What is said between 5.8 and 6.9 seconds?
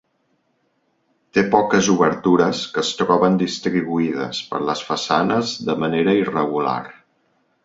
manera irregular.